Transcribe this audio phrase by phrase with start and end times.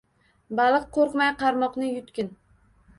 [0.59, 2.37] Baliq, qo’rqmay qarmoqni yutgin–